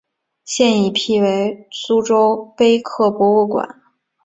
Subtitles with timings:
[0.45, 3.79] 现已辟为苏州碑刻博物馆。